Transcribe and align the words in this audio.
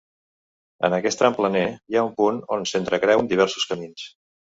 En 0.89 0.95
aquest 0.99 1.19
tram 1.23 1.37
planer 1.41 1.63
hi 1.75 1.99
ha 2.01 2.07
un 2.09 2.11
punt 2.25 2.43
on 2.59 2.69
s'entrecreuen 2.73 3.35
diversos 3.37 3.73
camins. 3.73 4.13